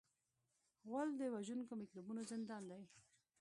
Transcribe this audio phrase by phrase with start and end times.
[0.89, 2.83] غول د وژونکو میکروبونو زندان دی.